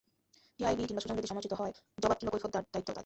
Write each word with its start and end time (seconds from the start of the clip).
TIB 0.59 0.83
কিংবা 0.83 1.01
সুজন 1.01 1.15
যদি 1.15 1.27
সমালোচিত 1.27 1.53
হয়, 1.53 1.73
জবাব 1.97 2.17
কিংবা 2.17 2.31
কৈফিয়ত 2.33 2.51
দেওয়ার 2.53 2.65
দায়িত্ব 2.73 2.89
তাদের। 2.89 2.99